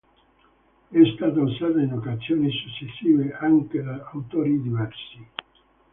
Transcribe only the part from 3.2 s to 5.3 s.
anche da autori diversi.